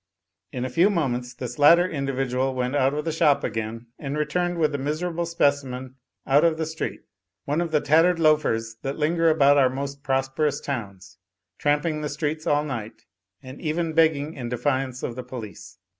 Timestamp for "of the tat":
7.61-8.03